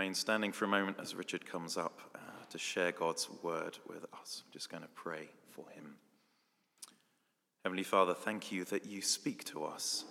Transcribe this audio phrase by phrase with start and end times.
[0.00, 2.18] remain standing for a moment as Richard comes up uh,
[2.48, 4.44] to share God's word with us.
[4.46, 5.96] I'm just going to pray for him.
[7.64, 10.06] Heavenly Father, thank you that you speak to us.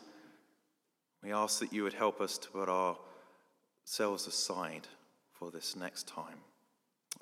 [1.24, 4.88] We ask that you would help us to put ourselves aside
[5.34, 6.38] for this next time.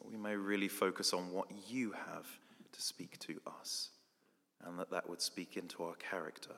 [0.03, 2.27] We may really focus on what you have
[2.73, 3.91] to speak to us,
[4.65, 6.55] and that that would speak into our character,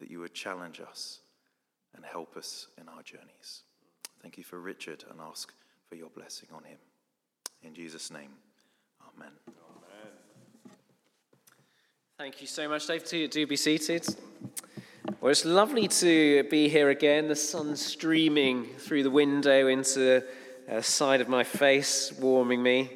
[0.00, 1.20] that you would challenge us
[1.94, 3.62] and help us in our journeys.
[4.24, 5.52] Thank you for Richard and ask
[5.86, 6.78] for your blessing on him.
[7.62, 8.30] In Jesus' name,
[9.14, 9.32] amen.
[9.46, 10.72] Amen.
[12.16, 13.06] Thank you so much, Dave.
[13.06, 14.06] Do, do be seated.
[15.20, 17.28] Well, it's lovely to be here again.
[17.28, 20.24] The sun's streaming through the window into
[20.68, 22.92] the side of my face, warming me.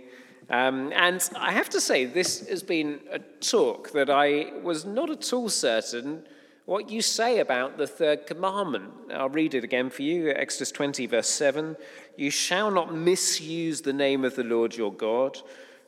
[0.48, 5.10] Um, and I have to say, this has been a talk that I was not
[5.10, 6.24] at all certain
[6.68, 8.92] what you say about the third commandment.
[9.10, 11.74] I'll read it again for you Exodus 20, verse 7.
[12.14, 15.38] You shall not misuse the name of the Lord your God,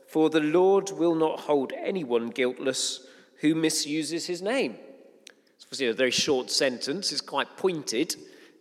[0.07, 3.07] for the Lord will not hold anyone guiltless
[3.43, 4.79] who misuses his name.
[5.55, 8.17] It's obviously a very short sentence, it's quite pointed,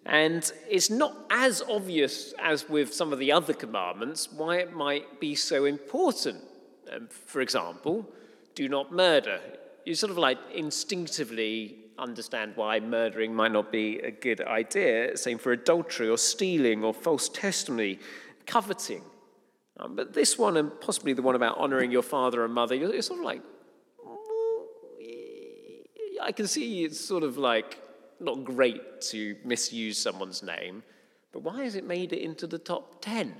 [0.05, 5.21] and it's not as obvious as with some of the other commandments why it might
[5.21, 6.43] be so important.
[6.91, 8.09] Um, for example,
[8.55, 9.39] do not murder.
[9.85, 15.15] You sort of like instinctively understand why murdering might not be a good idea.
[15.17, 17.99] Same for adultery or stealing or false testimony,
[18.45, 19.03] coveting.
[19.79, 22.91] Um, but this one, and possibly the one about honoring your father and mother, you're,
[22.91, 23.41] you're sort of like,
[26.21, 27.79] I can see it's sort of like
[28.19, 30.83] not great to misuse someone's name,
[31.31, 33.35] but why has it made it into the top 10?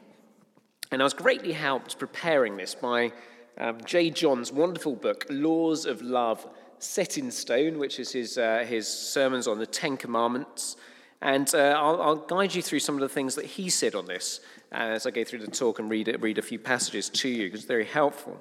[0.91, 3.11] And I was greatly helped preparing this by
[3.57, 4.09] um, J.
[4.09, 6.47] John's wonderful book, Laws of Love
[6.80, 10.77] Set in Stone, which is his, uh, his sermons on the Ten Commandments.
[11.22, 14.05] And uh, I'll, I'll, guide you through some of the things that he said on
[14.05, 14.39] this
[14.72, 17.61] as I go through the talk and read, read a few passages to you, because
[17.61, 18.39] it's very helpful.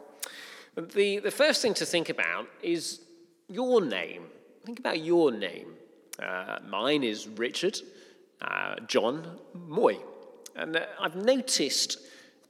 [0.77, 3.01] The, the first thing to think about is
[3.49, 4.25] your name.
[4.65, 5.75] Think about your name.
[6.23, 7.81] Uh, mine is Richard
[8.41, 9.99] uh, John Moy.
[10.55, 11.99] And uh, I've noticed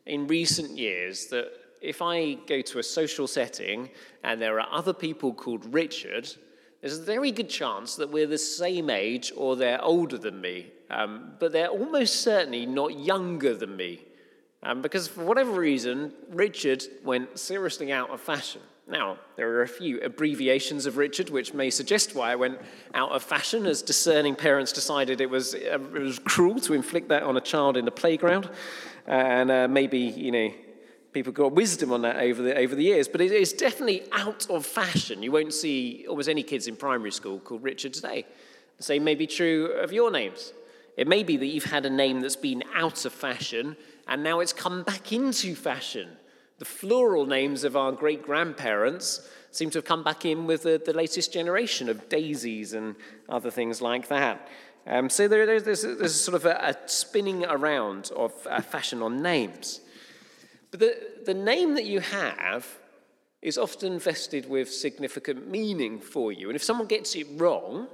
[0.06, 1.50] in recent years that
[1.81, 3.91] if I go to a social setting
[4.25, 6.28] and there are other people called Richard,
[6.81, 10.67] there's a very good chance that we're the same age or they're older than me,
[10.91, 14.05] um, but they're almost certainly not younger than me.
[14.62, 18.61] Um, because for whatever reason, Richard went seriously out of fashion.
[18.88, 22.59] Now, there are a few abbreviations of Richard which may suggest why I went
[22.94, 27.09] out of fashion, as discerning parents decided it was, uh, it was cruel to inflict
[27.11, 28.49] that on a child in the playground.
[29.06, 30.50] And uh, maybe, you know,
[31.19, 34.49] people got wisdom on that over the, over the years, but it is definitely out
[34.51, 35.23] of fashion.
[35.23, 38.25] You won't see almost any kids in primary school called Richard today.
[38.77, 40.53] The same may be true of your names.
[40.97, 44.41] It may be that you've had a name that's been out of fashion and now
[44.41, 46.09] it's come back into fashion.
[46.59, 50.81] The floral names of our great grandparents seem to have come back in with the,
[50.85, 52.95] the latest generation of daisies and
[53.29, 54.49] other things like that.
[54.87, 59.21] Um, so there, there's, there's, sort of a, a spinning around of uh, fashion on
[59.21, 59.81] names.
[60.71, 62.67] But the, the name that you have
[63.41, 66.49] is often vested with significant meaning for you.
[66.49, 67.89] And if someone gets it wrong,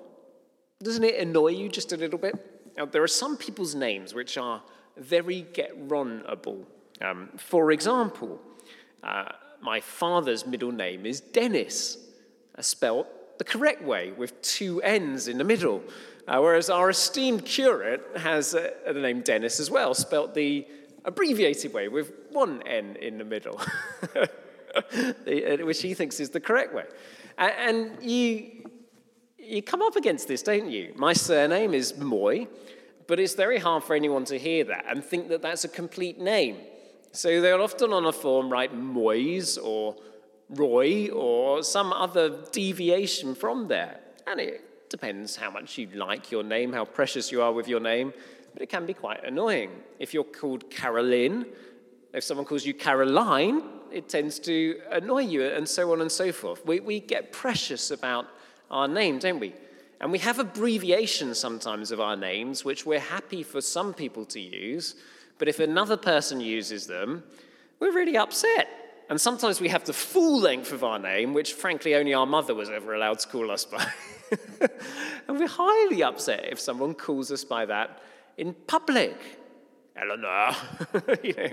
[0.83, 2.35] doesn't it annoy you just a little bit?
[2.77, 4.63] Now, there are some people's names which are
[4.97, 6.65] very get runable.
[7.01, 8.41] Um, for example,
[9.03, 9.31] uh,
[9.61, 11.99] my father's middle name is Dennis,
[12.57, 15.83] uh, spelt the correct way with two N's in the middle.
[16.27, 20.67] Uh, whereas our esteemed curate has uh, the name Dennis as well, spelt the
[21.05, 23.61] abbreviated way with one N in the middle,
[24.17, 24.27] uh,
[25.65, 26.85] which he thinks is the correct way.
[27.37, 28.71] And you,
[29.39, 30.93] you come up against this, don't you?
[30.97, 32.47] My surname is Moy,
[33.07, 36.19] but it's very hard for anyone to hear that and think that that's a complete
[36.19, 36.57] name.
[37.13, 39.97] So they'll often on a form write Moyes or
[40.51, 44.01] Roy or some other deviation from there.
[44.27, 47.81] And it depends how much you like your name, how precious you are with your
[47.81, 48.13] name
[48.55, 49.71] but it can be quite annoying.
[49.99, 51.47] If you're called Carolyn,
[52.15, 56.33] if someone calls you Caroline, it tends to annoy you, and so on and so
[56.33, 56.65] forth.
[56.65, 58.27] We, we get precious about
[58.71, 59.53] our name, don't we?
[60.01, 64.41] And we have abbreviations sometimes of our names, which we're happy for some people to
[64.41, 64.95] use,
[65.39, 67.25] but if another person uses them,
[67.81, 68.69] we're really upset.
[69.11, 72.55] And sometimes we have the full length of our name, which frankly only our mother
[72.55, 73.87] was ever allowed to call us by.
[75.29, 78.01] and we're highly upset if someone calls us by that
[78.37, 79.17] in public.
[79.97, 80.57] Eleanor,
[81.23, 81.49] you know,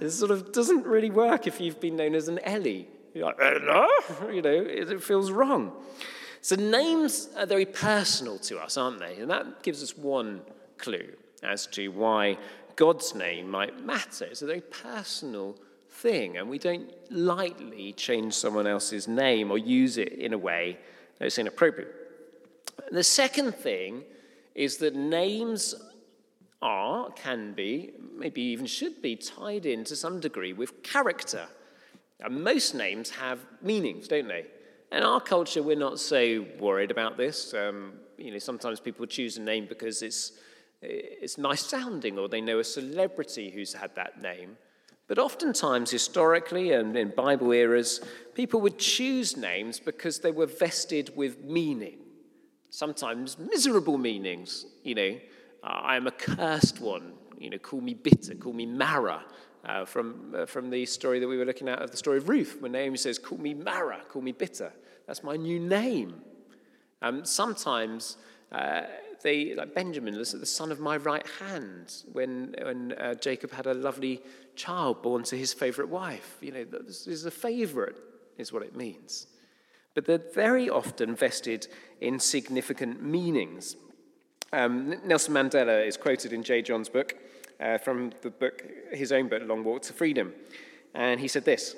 [0.00, 2.86] it sort of doesn't really work if you've been known as an Ellie.
[3.12, 3.88] You're like, Eleanor,
[4.32, 5.72] you know, it feels wrong.
[6.40, 9.16] So names are very personal to us, aren't they?
[9.16, 10.42] And that gives us one
[10.78, 11.08] clue
[11.42, 12.38] as to why
[12.76, 14.24] God's name might matter.
[14.24, 15.56] It's a very personal
[15.90, 20.78] thing, and we don't lightly change someone else's name or use it in a way
[21.18, 21.94] that's inappropriate.
[22.90, 24.04] The second thing
[24.54, 25.74] is that names
[26.62, 31.46] are, can be, maybe even should be tied in to some degree with character.
[32.20, 34.46] And most names have meanings, don't they?
[34.92, 37.52] In our culture, we're not so worried about this.
[37.52, 40.32] Um, you know, sometimes people choose a name because it's,
[40.80, 44.56] it's nice sounding or they know a celebrity who's had that name.
[45.08, 48.00] But oftentimes, historically and in Bible eras,
[48.34, 51.98] people would choose names because they were vested with meaning,
[52.70, 54.64] sometimes miserable meanings.
[54.84, 55.18] You know,
[55.62, 57.12] I am a cursed one.
[57.38, 59.24] You know, call me bitter, call me Mara.
[59.64, 62.28] Uh, from, uh, from the story that we were looking at of the story of
[62.28, 64.72] Ruth, when Naomi says, Call me Mara, call me bitter.
[65.06, 66.20] That's my new name.
[67.00, 68.16] Um, sometimes
[68.50, 68.82] uh,
[69.22, 73.74] they, like Benjamin, the son of my right hand, when, when uh, Jacob had a
[73.74, 74.20] lovely
[74.56, 76.38] child born to his favorite wife.
[76.40, 77.96] You know, this is a favorite,
[78.38, 79.28] is what it means.
[79.94, 81.68] But they're very often vested
[82.00, 83.76] in significant meanings.
[84.54, 86.60] Um, Nelson Mandela is quoted in J.
[86.60, 87.16] John's book
[87.58, 88.62] uh, from the book,
[88.92, 90.34] his own book, Long Walk to Freedom.
[90.94, 91.74] And he said this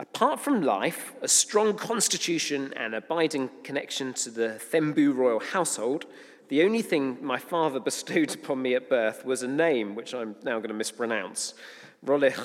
[0.00, 6.06] Apart from life, a strong constitution, and abiding connection to the Thembu royal household,
[6.48, 10.34] the only thing my father bestowed upon me at birth was a name, which I'm
[10.42, 11.54] now going to mispronounce.
[12.02, 12.36] Role in,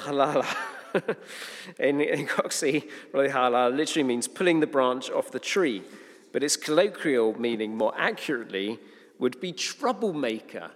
[2.02, 2.84] in Xhosa,
[3.76, 5.82] literally means pulling the branch off the tree,
[6.32, 8.80] but its colloquial meaning, more accurately,
[9.24, 10.70] would be troublemaker.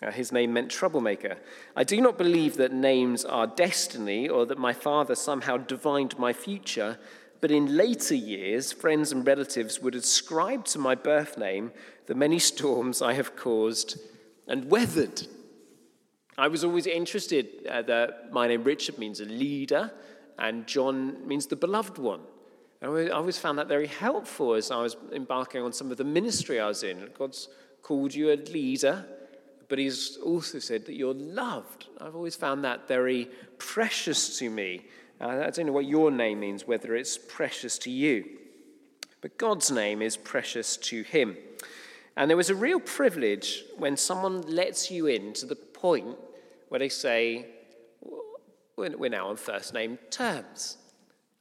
[0.00, 1.36] Uh, his name meant troublemaker.
[1.74, 6.32] I do not believe that names are destiny or that my father somehow divined my
[6.32, 7.00] future,
[7.40, 11.72] but in later years, friends and relatives would ascribe to my birth name
[12.06, 13.98] the many storms I have caused
[14.46, 15.26] and weathered.
[16.38, 19.90] I was always interested uh, that my name Richard means a leader,
[20.38, 22.20] and John means the beloved one.
[22.82, 26.60] I always found that very helpful as I was embarking on some of the ministry
[26.60, 27.10] I was in.
[27.18, 27.48] God's
[27.82, 29.04] called you a leader,
[29.68, 31.86] but He's also said that you're loved.
[32.00, 33.28] I've always found that very
[33.58, 34.86] precious to me.
[35.20, 38.24] Uh, I don't know what your name means, whether it's precious to you,
[39.20, 41.36] but God's name is precious to Him.
[42.16, 46.16] And there was a real privilege when someone lets you in to the point
[46.68, 47.46] where they say,
[48.76, 50.78] We're now on first name terms.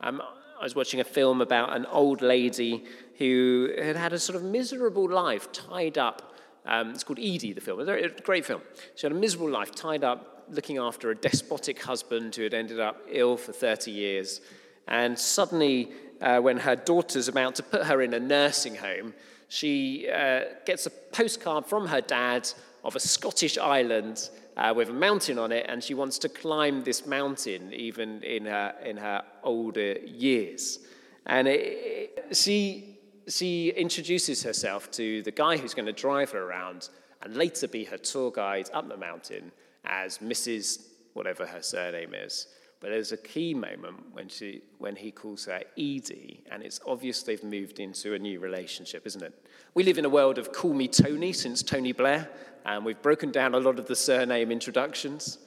[0.01, 0.21] Um,
[0.59, 2.83] I was watching a film about an old lady
[3.19, 6.33] who had had a sort of miserable life tied up.
[6.65, 7.81] Um, it's called Edie, the film.
[7.81, 8.61] It's a great film.
[8.95, 12.79] She had a miserable life tied up looking after a despotic husband who had ended
[12.79, 14.41] up ill for 30 years.
[14.87, 19.13] And suddenly, uh, when her daughter's about to put her in a nursing home,
[19.49, 22.49] she uh, gets a postcard from her dad
[22.85, 26.83] of a Scottish island uh, with a mountain on it, and she wants to climb
[26.83, 30.79] this mountain even in her, in her older years.
[31.25, 32.98] And it, it, she,
[33.29, 36.89] she introduces herself to the guy who's going to drive her around
[37.21, 39.51] and later be her tour guide up the mountain
[39.85, 40.87] as Mrs.
[41.13, 42.47] whatever her surname is.
[42.79, 47.23] But there's a key moment when, she, when he calls her Edie, and it's obvious
[47.23, 49.33] they've moved into a new relationship, isn't it?
[49.73, 52.29] We live in a world of call me Tony since Tony Blair,
[52.65, 55.39] and we've broken down a lot of the surname introductions.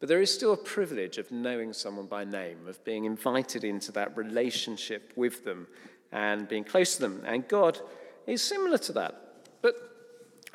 [0.00, 3.92] But there is still a privilege of knowing someone by name, of being invited into
[3.92, 5.68] that relationship with them
[6.12, 7.22] and being close to them.
[7.26, 7.80] And God
[8.26, 9.42] is similar to that.
[9.62, 9.74] But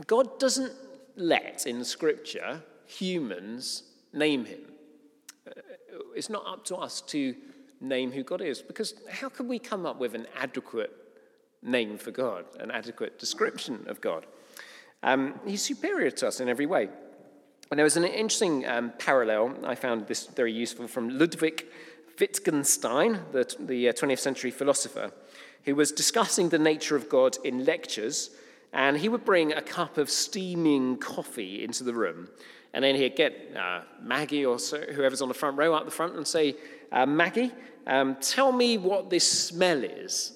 [0.05, 0.73] God doesn't
[1.15, 3.83] let in Scripture humans
[4.13, 4.61] name him.
[5.47, 5.51] Uh,
[6.15, 7.35] it's not up to us to
[7.81, 10.91] name who God is, because how can we come up with an adequate
[11.61, 14.25] name for God, an adequate description of God?
[15.03, 16.89] Um, he's superior to us in every way.
[17.69, 21.65] And there was an interesting um, parallel, I found this very useful, from Ludwig
[22.19, 25.11] Wittgenstein, the, the 20th uh, century philosopher,
[25.65, 28.31] who was discussing the nature of God in lectures.
[28.73, 32.29] And he would bring a cup of steaming coffee into the room.
[32.73, 35.91] And then he'd get uh, Maggie or so, whoever's on the front row up the
[35.91, 36.55] front and say,
[36.91, 37.51] uh, Maggie,
[37.85, 40.33] um, tell me what this smell is.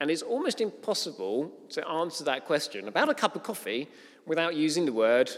[0.00, 3.88] And it's almost impossible to answer that question about a cup of coffee
[4.26, 5.30] without using the word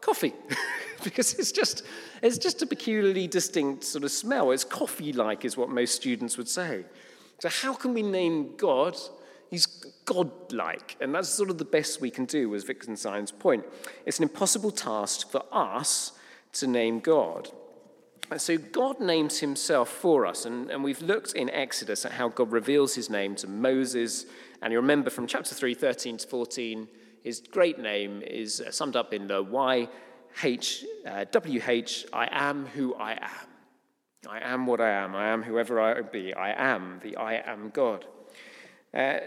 [0.00, 0.34] coffee.
[1.04, 1.84] because it's just,
[2.22, 4.50] it's just a peculiarly distinct sort of smell.
[4.50, 6.84] It's coffee like, is what most students would say.
[7.40, 8.96] So, how can we name God?
[9.50, 9.66] He's
[10.04, 10.96] God like.
[11.00, 13.64] And that's sort of the best we can do, was Wittgenstein's point.
[14.06, 16.12] It's an impossible task for us
[16.52, 17.48] to name God.
[18.30, 22.28] And So God names himself for us, and, and we've looked in Exodus at how
[22.28, 24.26] God reveals his name to Moses.
[24.62, 26.88] And you remember from chapter 3, 13 to 14,
[27.24, 29.88] his great name is summed up in the why
[30.44, 31.24] H, uh,
[32.12, 33.49] I am who I am.
[34.28, 35.14] I am what I am.
[35.14, 36.34] I am whoever I be.
[36.34, 38.04] I am the I am God.
[38.92, 39.18] Uh,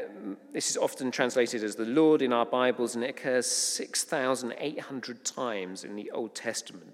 [0.52, 5.84] this is often translated as the Lord in our Bibles, and it occurs 6,800 times
[5.84, 6.94] in the Old Testament.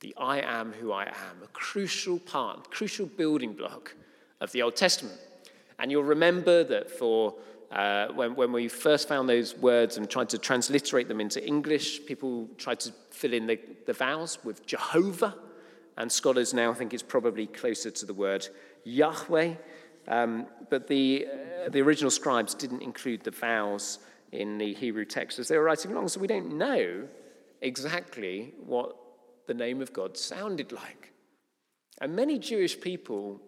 [0.00, 3.94] The I am who I am, a crucial part, crucial building block
[4.40, 5.18] of the Old Testament.
[5.78, 7.36] And you'll remember that for
[7.70, 12.04] uh, when, when we first found those words and tried to transliterate them into English,
[12.04, 15.36] people tried to fill in the, the vowels with Jehovah,
[16.00, 18.48] and scholars now think it's probably closer to the word
[18.84, 19.54] Yahweh.
[20.08, 23.98] Um, but the, uh, the original scribes didn't include the vowels
[24.32, 27.06] in the Hebrew text as they were writing along, so we don't know
[27.60, 28.96] exactly what
[29.46, 31.12] the name of God sounded like.
[32.00, 33.40] And many Jewish people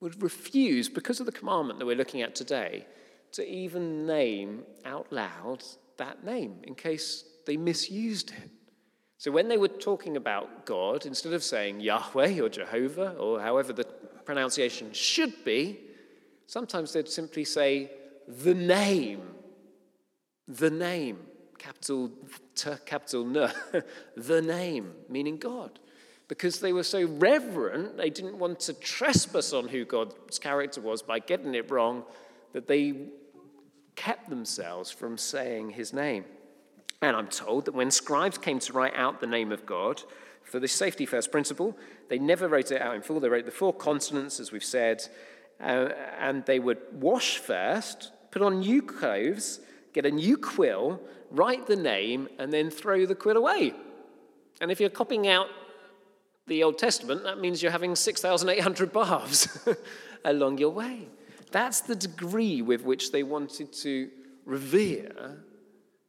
[0.00, 2.86] would refuse, because of the commandment that we're looking at today,
[3.32, 5.64] to even name out loud
[5.96, 8.50] that name in case they misused it.
[9.18, 13.72] So when they were talking about God, instead of saying Yahweh or Jehovah or however
[13.72, 13.84] the
[14.24, 15.80] pronunciation should be,
[16.46, 17.90] sometimes they'd simply say
[18.28, 19.22] the name.
[20.46, 21.18] The name,
[21.58, 22.12] capital
[22.54, 23.52] T, capital N,
[24.16, 25.80] the name, meaning God.
[26.28, 31.02] Because they were so reverent, they didn't want to trespass on who God's character was
[31.02, 32.04] by getting it wrong,
[32.52, 33.08] that they
[33.96, 36.24] kept themselves from saying his name.
[37.00, 40.02] And I'm told that when scribes came to write out the name of God,
[40.42, 41.76] for this safety first principle,
[42.08, 43.20] they never wrote it out in full.
[43.20, 45.06] They wrote the four consonants, as we've said,
[45.60, 49.60] uh, and they would wash first, put on new clothes,
[49.92, 51.00] get a new quill,
[51.30, 53.74] write the name, and then throw the quill away.
[54.60, 55.48] And if you're copying out
[56.46, 59.68] the Old Testament, that means you're having 6,800 baths
[60.24, 61.08] along your way.
[61.50, 64.10] That's the degree with which they wanted to
[64.44, 65.42] revere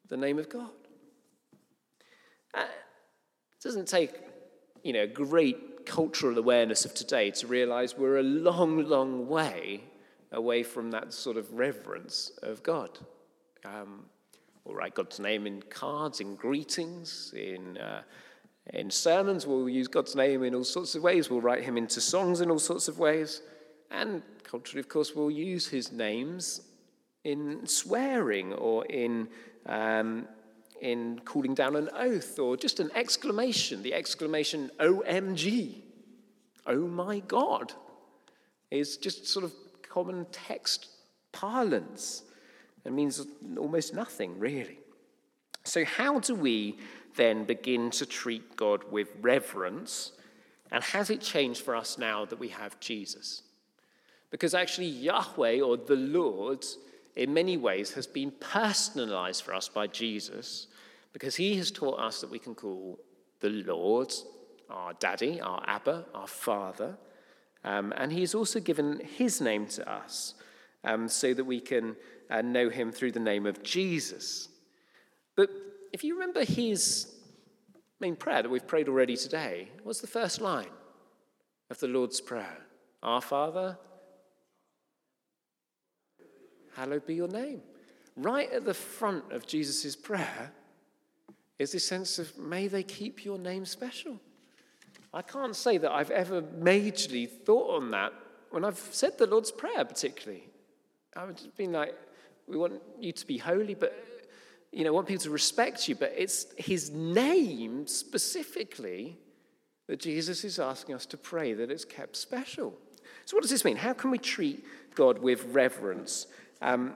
[0.08, 0.72] the name of God.
[2.54, 4.12] Uh, it doesn't take,
[4.84, 9.84] you know, great cultural awareness of today to realize we're a long, long way
[10.32, 13.00] away from that sort of reverence of God.
[13.66, 14.06] Um,
[14.64, 18.04] we'll write God's name in cards, in greetings, in, uh,
[18.74, 19.48] in sermons.
[19.48, 21.30] We'll use God's name in all sorts of ways.
[21.30, 23.42] We'll write him into songs in all sorts of ways.
[23.92, 26.62] And culturally, of course, we'll use his names
[27.24, 29.28] in swearing or in,
[29.66, 30.28] um,
[30.82, 33.84] in calling down an oath or just an exclamation.
[33.84, 35.82] The exclamation, OMG,
[36.66, 37.74] oh my God,
[38.72, 40.88] is just sort of common text
[41.32, 42.24] parlance
[42.86, 43.26] and means
[43.58, 44.80] almost nothing, really.
[45.64, 46.78] So, how do we
[47.16, 50.14] then begin to treat God with reverence?
[50.72, 53.42] And has it changed for us now that we have Jesus?
[54.32, 56.64] Because actually, Yahweh or the Lord,
[57.16, 60.68] in many ways, has been personalized for us by Jesus
[61.14, 63.00] because he has taught us that we can call
[63.40, 64.14] the Lord
[64.70, 66.98] our daddy, our Abba, our father.
[67.64, 70.36] Um, and has also given his name to us
[70.86, 71.98] um, so that we can
[72.30, 74.48] uh, know him through the name of Jesus.
[75.36, 75.50] But
[75.92, 77.14] if you remember his
[78.00, 80.70] main prayer that we've prayed already today, what's the first line
[81.70, 82.58] of the Lord's Prayer?
[83.04, 83.78] Our Father,
[86.76, 87.62] hallowed be your name.
[88.16, 90.52] Right at the front of Jesus' prayer
[91.58, 94.20] is this sense of, may they keep your name special.
[95.14, 98.14] I can't say that I've ever majorly thought on that
[98.52, 100.44] when I've said the Lord's Prayer, particularly.
[101.16, 101.96] I've been like,
[102.48, 103.96] we want you to be holy, but,
[104.72, 109.18] you know, want people to respect you, but it's his name specifically
[109.88, 112.78] that Jesus is asking us to pray that it's kept special.
[113.26, 113.76] So, what does this mean?
[113.76, 114.64] How can we treat
[114.96, 116.28] God with reverence?
[116.62, 116.94] Um,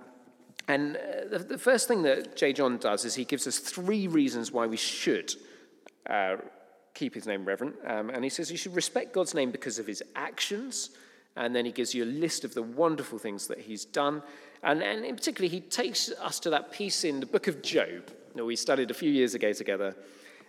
[0.68, 2.54] and uh, the, the, first thing that J.
[2.54, 5.34] John does is he gives us three reasons why we should
[6.10, 6.38] uh,
[6.94, 7.76] keep his name reverent.
[7.86, 10.92] Um, and he says you should respect God's name because of his actions.
[11.36, 14.22] And then he gives you a list of the wonderful things that he's done.
[14.62, 18.12] And, and in particular, he takes us to that piece in the book of Job
[18.36, 19.96] that we studied a few years ago together.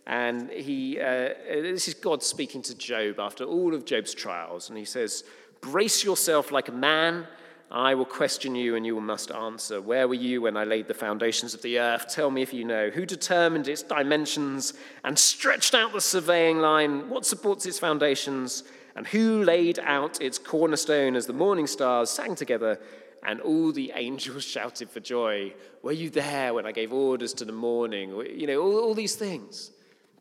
[0.06, 4.68] And he, uh, this is God speaking to Job after all of Job's trials.
[4.68, 5.24] And he says,
[5.60, 7.26] Brace yourself like a man
[7.70, 9.80] I will question you and you must answer.
[9.80, 12.06] Where were you when I laid the foundations of the earth?
[12.08, 12.90] Tell me if you know.
[12.90, 17.08] Who determined its dimensions and stretched out the surveying line?
[17.08, 18.64] What supports its foundations?
[18.96, 22.78] And who laid out its cornerstone as the morning stars sang together
[23.26, 25.52] and all the angels shouted for joy?
[25.82, 28.10] Were you there when I gave orders to the morning?
[28.10, 29.72] You know, all, all these things.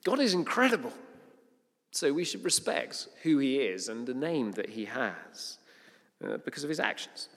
[0.04, 0.94] God is incredible.
[1.92, 5.60] So we should respect who he is and the name that he has
[6.26, 7.30] uh, because of his actions.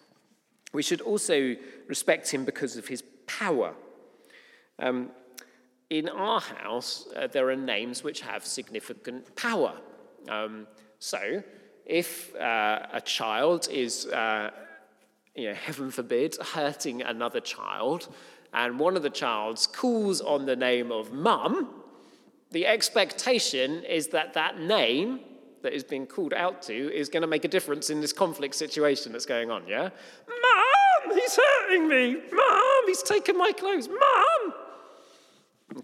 [0.76, 1.56] We should also
[1.88, 3.72] respect him because of his power.
[4.78, 5.08] Um,
[5.88, 9.72] in our house, uh, there are names which have significant power.
[10.28, 10.66] Um,
[10.98, 11.42] so,
[11.86, 14.50] if uh, a child is, uh,
[15.34, 18.12] you know, heaven forbid, hurting another child,
[18.52, 21.70] and one of the childs calls on the name of mum,
[22.50, 25.20] the expectation is that that name
[25.62, 28.54] that is being called out to is going to make a difference in this conflict
[28.54, 29.88] situation that's going on, yeah?
[30.28, 30.65] Mum,
[31.14, 32.16] he's hurting me.
[32.32, 33.88] Mum, he's taken my clothes.
[33.88, 34.54] Mum!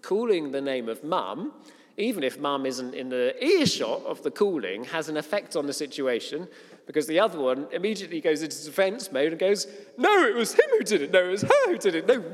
[0.01, 1.53] calling the name of mum,
[1.97, 5.73] even if mum isn't in the earshot of the calling, has an effect on the
[5.73, 6.49] situation
[6.87, 10.65] because the other one immediately goes into defense mode and goes, No, it was him
[10.71, 11.13] who did it.
[11.13, 12.07] No, it was her who did it.
[12.07, 12.25] No.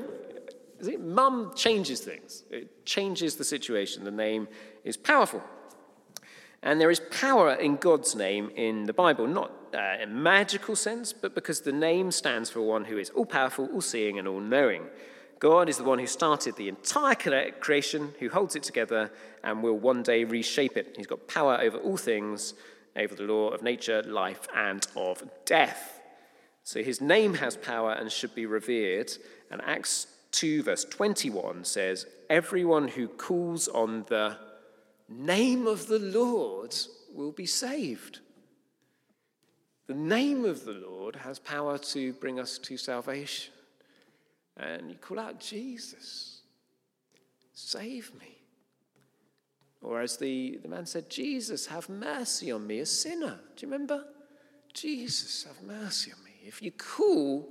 [0.99, 4.05] Mum changes things, it changes the situation.
[4.05, 4.47] The name
[4.85, 5.43] is powerful.
[6.63, 10.75] And there is power in God's name in the Bible, not uh, in a magical
[10.75, 14.27] sense, but because the name stands for one who is all powerful, all seeing, and
[14.27, 14.87] all knowing.
[15.39, 19.13] God is the one who started the entire creation, who holds it together,
[19.45, 20.95] and will one day reshape it.
[20.97, 22.55] He's got power over all things,
[22.97, 26.01] over the law of nature, life, and of death.
[26.65, 29.13] So his name has power and should be revered.
[29.51, 34.37] And Acts 2, verse 21 says, Everyone who calls on the
[35.09, 36.75] name of the Lord
[37.13, 38.21] will be saved.
[39.87, 43.55] The name of the Lord has power to bring us to salvation.
[44.57, 46.43] And you call out, Jesus,
[47.55, 48.39] save me.
[49.81, 53.39] Or as the, the man said, Jesus, have mercy on me, a sinner.
[53.57, 54.05] Do you remember?
[54.75, 56.33] Jesus, have mercy on me.
[56.45, 57.49] If you call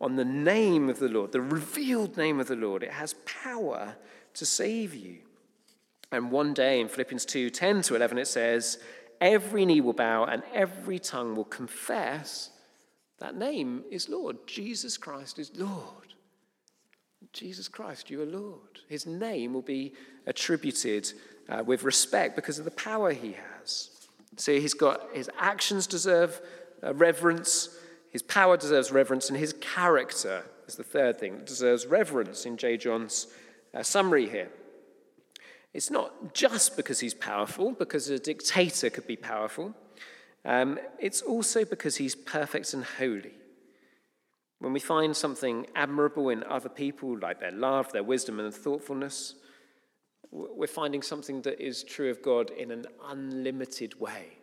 [0.00, 3.96] on the name of the Lord, the revealed name of the Lord, it has power
[4.34, 5.18] to save you.
[6.12, 8.78] And one day in Philippians 2 10 to 11, it says,
[9.20, 12.50] Every knee will bow and every tongue will confess
[13.18, 14.38] that name is Lord.
[14.46, 16.14] Jesus Christ is Lord.
[17.32, 18.80] Jesus Christ, you are Lord.
[18.88, 19.92] His name will be
[20.26, 21.12] attributed
[21.48, 23.90] uh, with respect because of the power he has.
[24.36, 26.40] So he's got his actions deserve
[26.82, 27.68] uh, reverence,
[28.10, 32.56] his power deserves reverence, and his character is the third thing that deserves reverence in
[32.56, 32.76] J.
[32.78, 33.26] John's
[33.74, 34.48] uh, summary here.
[35.72, 39.74] It's not just because he's powerful, because a dictator could be powerful.
[40.44, 43.34] Um, it's also because he's perfect and holy.
[44.58, 49.34] When we find something admirable in other people, like their love, their wisdom, and thoughtfulness,
[50.30, 54.38] we're finding something that is true of God in an unlimited way.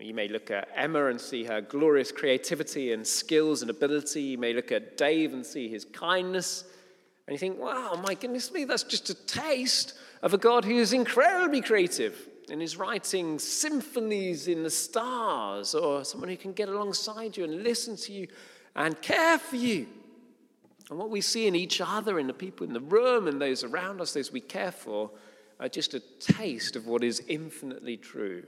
[0.00, 4.22] You may look at Emma and see her glorious creativity and skills and ability.
[4.22, 6.64] You may look at Dave and see his kindness
[7.26, 10.76] and you think, wow, my goodness me, that's just a taste of a God who
[10.76, 16.68] is incredibly creative and is writing symphonies in the stars, or someone who can get
[16.68, 18.28] alongside you and listen to you
[18.76, 19.86] and care for you.
[20.90, 23.64] And what we see in each other, in the people in the room, and those
[23.64, 25.10] around us, those we care for,
[25.58, 28.44] are just a taste of what is infinitely true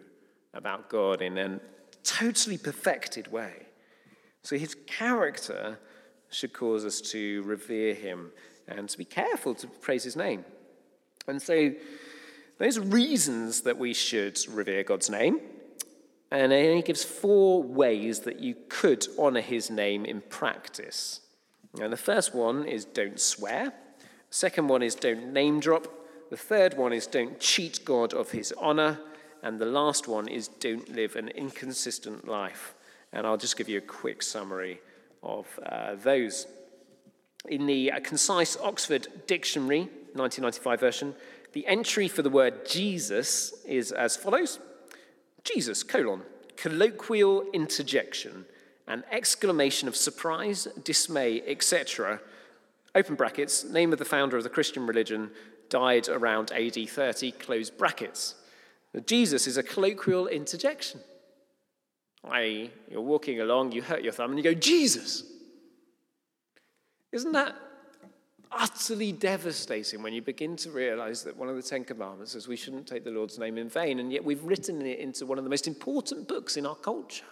[0.52, 1.60] about God in a
[2.02, 3.66] totally perfected way.
[4.42, 5.78] So his character
[6.28, 8.30] should cause us to revere him
[8.68, 10.44] and to be careful to praise his name.
[11.26, 11.72] And so,
[12.58, 15.40] those reasons that we should revere God's name.
[16.30, 21.20] And he gives four ways that you could honor his name in practice.
[21.80, 23.72] And the first one is don't swear.
[24.30, 25.86] Second one is don't name drop.
[26.30, 28.98] The third one is don't cheat God of his honor.
[29.42, 32.74] And the last one is don't live an inconsistent life.
[33.12, 34.80] And I'll just give you a quick summary
[35.22, 36.46] of uh, those.
[37.48, 39.80] In the uh, concise Oxford Dictionary,
[40.14, 41.14] 1995 version,
[41.52, 44.58] the entry for the word Jesus is as follows
[45.44, 46.22] Jesus, colon,
[46.56, 48.46] colloquial interjection,
[48.88, 52.20] an exclamation of surprise, dismay, etc.
[52.94, 55.30] Open brackets, name of the founder of the Christian religion,
[55.68, 58.34] died around AD 30, close brackets.
[59.06, 61.00] Jesus is a colloquial interjection.
[62.24, 65.22] I, you're walking along, you hurt your thumb, and you go, Jesus.
[67.16, 67.56] Isn't that
[68.52, 72.56] utterly devastating when you begin to realize that one of the Ten Commandments is we
[72.56, 75.44] shouldn't take the Lord's name in vain, and yet we've written it into one of
[75.44, 77.24] the most important books in our culture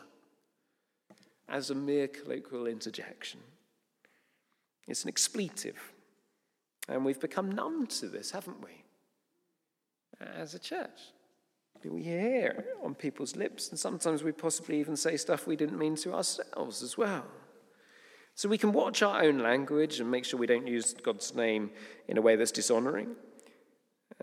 [1.50, 3.40] as a mere colloquial interjection?
[4.88, 5.92] It's an expletive.
[6.88, 8.70] And we've become numb to this, haven't we?
[10.34, 11.12] As a church.
[11.84, 15.78] We hear it on people's lips, and sometimes we possibly even say stuff we didn't
[15.78, 17.26] mean to ourselves as well.
[18.34, 21.70] So we can watch our own language and make sure we don't use God's name
[22.08, 23.14] in a way that's dishonoring.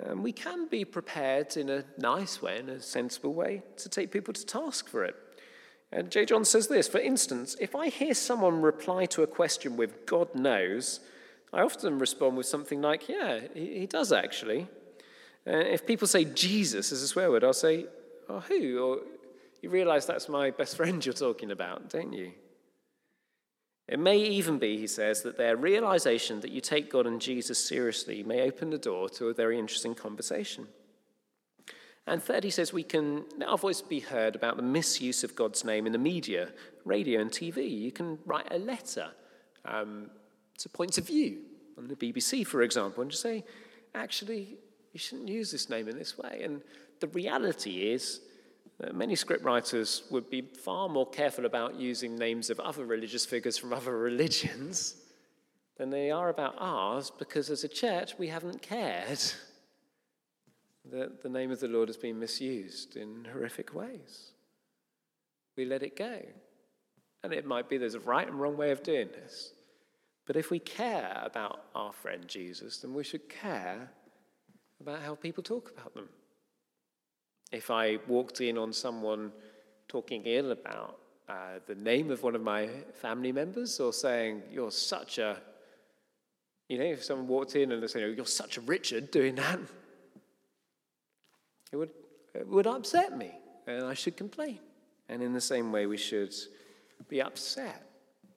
[0.06, 4.12] Um, we can be prepared in a nice way, in a sensible way, to take
[4.12, 5.15] people to task for it.
[5.91, 6.26] And J.
[6.26, 10.34] John says this For instance, if I hear someone reply to a question with God
[10.36, 11.02] knows,
[11.54, 14.67] I often respond with something like, Yeah, he, does actually.
[15.45, 17.88] Uh, if people say Jesus as a swear word, I'll say,
[18.30, 18.80] Oh, who?
[18.80, 19.00] Or
[19.62, 22.32] you realize that's my best friend you're talking about, don't you?
[23.92, 27.64] It may even be, he says, that their realization that you take God and Jesus
[27.64, 30.70] seriously may open the door to a very interesting conversation.
[32.08, 35.66] And third, he says we can our voice be heard about the misuse of God's
[35.66, 36.52] name in the media,
[36.86, 37.70] radio, and TV.
[37.70, 39.12] You can write a letter
[39.66, 40.10] um,
[40.60, 41.40] to points of view
[41.78, 43.44] on the BBC, for example, and just say,
[43.94, 44.58] actually,
[44.94, 46.40] you shouldn't use this name in this way.
[46.46, 46.62] And
[47.02, 48.22] the reality is
[48.82, 53.58] Uh, many scriptwriters would be far more careful about using names of other religious figures
[53.58, 54.96] from other religions
[55.78, 59.20] than they are about ours because as a church we haven't cared
[60.91, 64.32] that the name of the Lord has been misused in horrific ways.
[65.56, 66.20] We let it go.
[67.24, 69.54] And it might be there's a right and wrong way of doing this.
[70.26, 73.91] But if we care about our friend Jesus, then we should care
[74.80, 76.10] about how people talk about them.
[77.52, 79.32] If I walked in on someone
[79.88, 84.72] talking ill about uh, the name of one of my family members or saying, You're
[84.72, 85.38] such a,
[86.70, 89.60] you know, if someone walked in and they say, You're such a Richard doing that,
[91.72, 91.92] it would,
[92.34, 93.32] it would upset me
[93.68, 94.60] and I should complain.
[95.10, 96.34] And in the same way, we should
[97.08, 97.86] be upset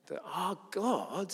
[0.06, 1.32] that our God,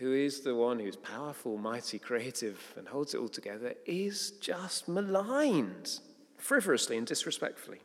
[0.00, 4.88] who is the one who's powerful, mighty, creative, and holds it all together, is just
[4.88, 6.00] maligned
[6.38, 7.80] frivolously and disrespectfully.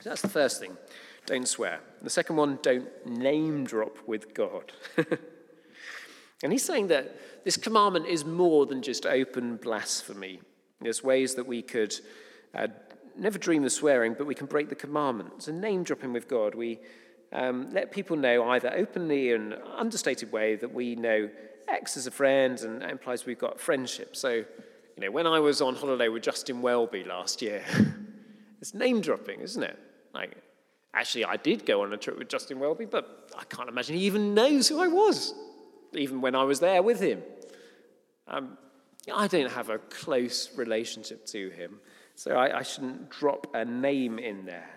[0.00, 0.78] So that's the first thing.
[1.26, 1.80] Don't swear.
[2.00, 4.72] The second one, don't name drop with God.
[6.42, 10.40] and he's saying that this commandment is more than just open blasphemy.
[10.80, 11.94] There's ways that we could
[12.54, 12.68] uh,
[13.14, 15.48] never dream of swearing, but we can break the commandments.
[15.48, 16.80] And name dropping with God, we
[17.32, 21.30] um, let people know either openly and understated way that we know
[21.68, 24.16] X as a friend and that implies we've got friendship.
[24.16, 24.44] So, you
[24.98, 27.62] know, when I was on holiday with Justin Welby last year,
[28.60, 29.78] it's name dropping, isn't it?
[30.12, 30.36] Like,
[30.92, 34.04] actually, I did go on a trip with Justin Welby, but I can't imagine he
[34.04, 35.32] even knows who I was,
[35.92, 37.22] even when I was there with him.
[38.26, 38.58] Um,
[39.12, 41.80] I don't have a close relationship to him,
[42.16, 44.68] so I, I shouldn't drop a name in there.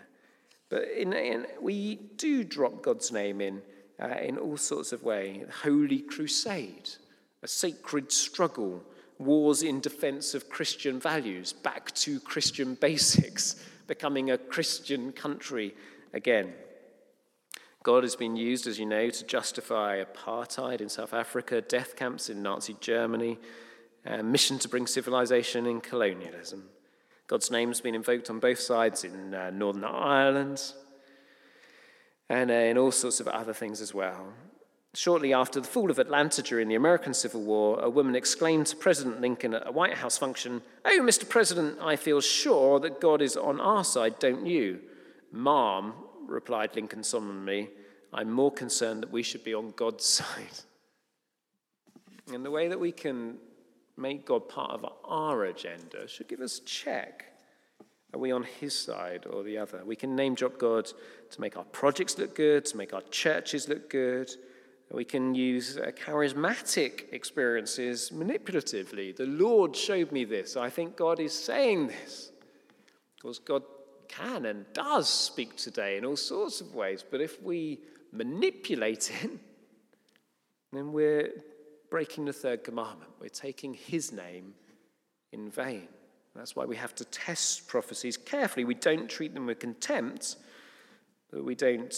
[0.74, 3.62] But in, in, we do drop God's name in
[4.02, 5.46] uh, in all sorts of ways.
[5.62, 6.90] Holy crusade,
[7.44, 8.84] a sacred struggle,
[9.20, 15.76] wars in defense of Christian values, back to Christian basics, becoming a Christian country
[16.12, 16.54] again.
[17.84, 22.32] God has been used, as you know, to justify apartheid in South Africa, death camps
[22.32, 23.38] in Nazi Germany,
[24.08, 26.64] a mission to bring civilization in colonialism.
[27.34, 30.62] God's name's been invoked on both sides in uh, Northern Ireland
[32.30, 34.34] and uh, in all sorts of other things as well.
[34.94, 38.76] Shortly after the fall of Atlanta during the American Civil War, a woman exclaimed to
[38.76, 41.28] President Lincoln at a White House function, Oh, Mr.
[41.28, 44.82] President, I feel sure that God is on our side, don't you?
[45.32, 45.94] Ma'am,
[46.28, 47.72] replied Lincoln solemnly,
[48.14, 50.60] I'm more concerned that we should be on God's side.
[52.32, 53.38] And the way that we can
[53.98, 57.26] make God part of our agenda should give us check.
[58.14, 59.84] Are we on his side or the other?
[59.86, 60.86] We can name drop God
[61.32, 64.32] to make our projects look good, to make our churches look good.
[64.92, 69.16] We can use uh, charismatic experiences manipulatively.
[69.16, 70.56] The Lord showed me this.
[70.56, 72.32] I think God is saying this.
[73.16, 73.64] Because God
[74.08, 77.04] can and does speak today in all sorts of ways.
[77.10, 77.80] But if we
[78.12, 79.32] manipulate it,
[80.72, 81.30] then we're
[81.94, 83.12] breaking the third commandment.
[83.22, 84.56] We're taking his name
[85.32, 85.88] in vain.
[86.36, 88.66] That's why we have to test prophecies carefully.
[88.66, 90.38] We don't treat them with contempt,
[91.32, 91.96] but we don't.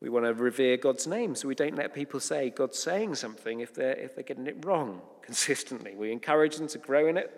[0.00, 3.60] We want to revere God's name, so we don't let people say God's saying something
[3.60, 5.94] if they're, if they're getting it wrong consistently.
[5.94, 7.30] We encourage them to grow in it,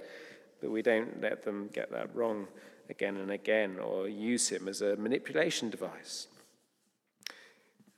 [0.61, 2.47] but we don't let them get that wrong
[2.89, 6.29] again and again or use him as a manipulation device.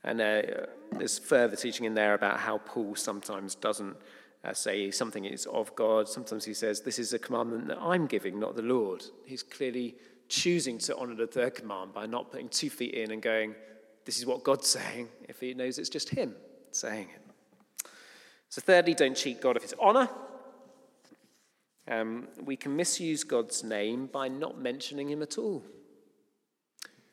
[0.05, 0.43] And uh,
[0.91, 3.97] there's further teaching in there about how Paul sometimes doesn't
[4.45, 6.09] uh, say something is of God.
[6.09, 9.05] Sometimes he says, This is a commandment that I'm giving, not the Lord.
[9.25, 9.95] He's clearly
[10.29, 13.55] choosing to honor the third command by not putting two feet in and going,
[14.05, 16.35] This is what God's saying, if he knows it's just him
[16.73, 17.91] saying it.
[18.49, 20.09] So, thirdly, don't cheat God of his honor.
[21.89, 25.65] Um, we can misuse God's name by not mentioning him at all.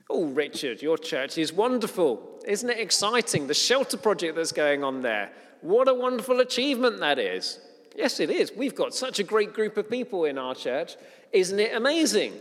[0.10, 2.41] Oh, Richard, your church is wonderful.
[2.48, 3.48] Isn't it exciting?
[3.48, 5.32] The shelter project that's going on there.
[5.62, 7.60] What a wonderful achievement that is.
[7.95, 8.52] Yes, it is.
[8.56, 10.95] We've got such a great group of people in our church.
[11.32, 12.34] Isn't it amazing?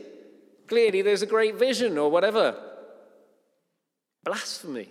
[0.67, 2.57] Clearly, there's a great vision or whatever.
[4.25, 4.89] Blasphemy.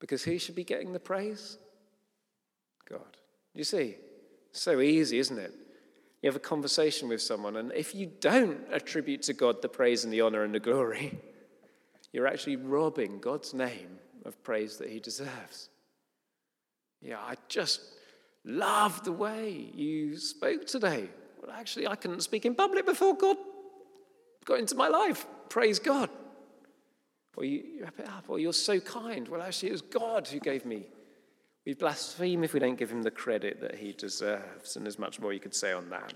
[0.00, 1.56] Because who should be getting the praise?
[2.88, 3.16] God.
[3.54, 3.96] You see,
[4.52, 5.54] so easy, isn't it?
[6.24, 10.04] You have a conversation with someone, and if you don't attribute to God the praise
[10.04, 11.18] and the honor and the glory,
[12.14, 15.68] you're actually robbing God's name of praise that he deserves.
[17.02, 17.82] Yeah, I just
[18.42, 21.10] love the way you spoke today.
[21.42, 23.36] Well, actually, I couldn't speak in public before God
[24.46, 25.26] got into my life.
[25.50, 26.08] Praise God.
[27.36, 29.28] Or you, wrap it up, or you're so kind.
[29.28, 30.86] Well, actually, it was God who gave me.
[31.66, 35.18] We blaspheme if we don't give him the credit that he deserves, and there's much
[35.18, 36.12] more you could say on that.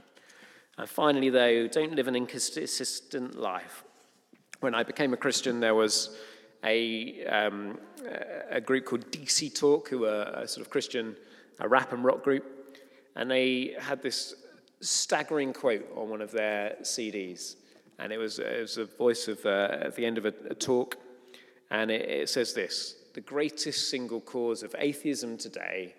[0.77, 3.83] And finally, though, don't live an inconsistent life.
[4.61, 6.17] When I became a Christian, there was
[6.65, 7.79] a, um,
[8.51, 11.17] a group called DC Talk, who were a sort of Christian
[11.61, 12.45] a rap and rock group,
[13.17, 14.35] and they had this
[14.81, 17.57] staggering quote on one of their CDs.
[17.99, 20.55] And it was, it was a voice of, uh, at the end of a, a
[20.55, 20.97] talk,
[21.71, 25.93] and it, it says this The greatest single cause of atheism today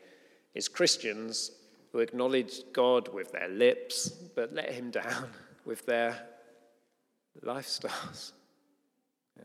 [0.53, 1.51] is Christians
[1.91, 5.27] who acknowledge God with their lips, but let him down
[5.65, 6.17] with their
[7.45, 8.31] lifestyles.
[9.35, 9.43] Yeah.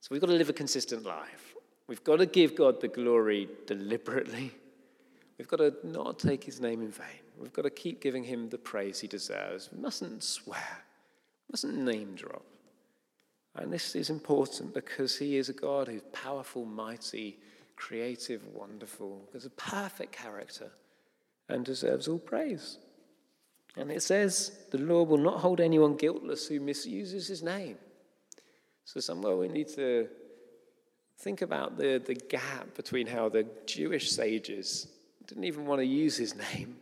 [0.00, 1.56] So we've got to live a consistent life.
[1.88, 4.52] We've got to give God the glory deliberately.
[5.38, 7.24] We've got to not take his name in vain.
[7.36, 9.70] We've got to keep giving him the praise he deserves.
[9.72, 10.84] We mustn't swear,
[11.48, 12.44] we mustn't name drop.
[13.56, 17.38] And this is important because he is a God who's powerful, mighty,
[17.76, 20.70] creative, wonderful, has a perfect character
[21.48, 22.78] and deserves all praise.
[23.76, 27.76] And it says, the Lord will not hold anyone guiltless who misuses his name.
[28.84, 30.08] So, somewhere we need to
[31.18, 34.88] think about the, the gap between how the Jewish sages
[35.26, 36.76] didn't even want to use his name.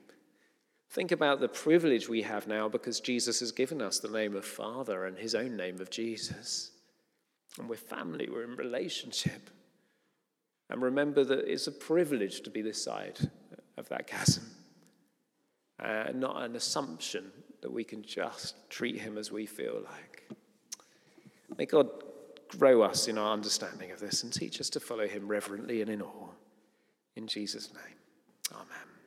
[0.91, 4.45] Think about the privilege we have now because Jesus has given us the name of
[4.45, 6.71] Father and his own name of Jesus.
[7.59, 9.51] And we're family, we're in relationship.
[10.71, 13.19] And remember that it's a privilege to be this side
[13.77, 14.45] of that chasm,
[15.83, 20.29] uh, not an assumption that we can just treat him as we feel like.
[21.57, 21.89] May God
[22.57, 25.91] grow us in our understanding of this and teach us to follow him reverently and
[25.91, 26.31] in awe.
[27.17, 27.97] In Jesus' name,
[28.53, 28.98] amen.